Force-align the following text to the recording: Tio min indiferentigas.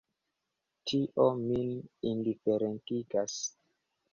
Tio 0.91 1.27
min 1.41 1.69
indiferentigas. 2.13 3.41